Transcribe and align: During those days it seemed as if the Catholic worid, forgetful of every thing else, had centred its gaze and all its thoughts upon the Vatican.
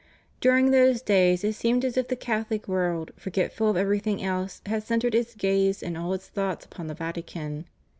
During 0.39 0.71
those 0.71 1.03
days 1.03 1.43
it 1.43 1.53
seemed 1.53 1.85
as 1.85 1.95
if 1.95 2.07
the 2.07 2.15
Catholic 2.15 2.65
worid, 2.67 3.11
forgetful 3.19 3.69
of 3.69 3.77
every 3.77 3.99
thing 3.99 4.23
else, 4.23 4.59
had 4.65 4.81
centred 4.81 5.13
its 5.13 5.35
gaze 5.35 5.83
and 5.83 5.95
all 5.95 6.11
its 6.13 6.27
thoughts 6.27 6.65
upon 6.65 6.87
the 6.87 6.95
Vatican. 6.95 7.65